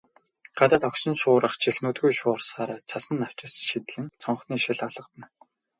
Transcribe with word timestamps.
Гадаа 0.57 0.79
догшин 0.83 1.15
шуурга 1.21 1.57
чих 1.63 1.75
нүдгүй 1.83 2.11
шуурсаар, 2.19 2.69
цасан 2.89 3.15
навчис 3.19 3.53
шидлэн 3.69 4.05
цонхны 4.21 4.55
шил 4.63 4.79
алгадна. 4.87 5.25